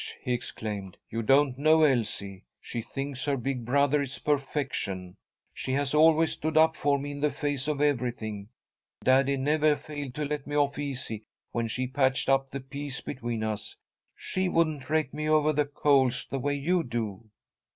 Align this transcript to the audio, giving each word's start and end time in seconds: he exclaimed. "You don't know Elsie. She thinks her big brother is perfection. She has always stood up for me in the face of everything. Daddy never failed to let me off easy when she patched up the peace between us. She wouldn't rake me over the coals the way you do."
he 0.23 0.33
exclaimed. 0.33 0.97
"You 1.11 1.21
don't 1.21 1.59
know 1.59 1.83
Elsie. 1.83 2.43
She 2.59 2.81
thinks 2.81 3.23
her 3.25 3.37
big 3.37 3.63
brother 3.63 4.01
is 4.01 4.17
perfection. 4.17 5.15
She 5.53 5.73
has 5.73 5.93
always 5.93 6.31
stood 6.31 6.57
up 6.57 6.75
for 6.75 6.97
me 6.97 7.11
in 7.11 7.19
the 7.19 7.31
face 7.31 7.67
of 7.67 7.79
everything. 7.79 8.49
Daddy 9.03 9.37
never 9.37 9.75
failed 9.75 10.15
to 10.15 10.25
let 10.25 10.47
me 10.47 10.55
off 10.55 10.79
easy 10.79 11.25
when 11.51 11.67
she 11.67 11.85
patched 11.85 12.29
up 12.29 12.49
the 12.49 12.61
peace 12.61 12.99
between 12.99 13.43
us. 13.43 13.77
She 14.15 14.49
wouldn't 14.49 14.89
rake 14.89 15.13
me 15.13 15.29
over 15.29 15.53
the 15.53 15.65
coals 15.67 16.25
the 16.27 16.39
way 16.39 16.55
you 16.55 16.81
do." 16.81 17.29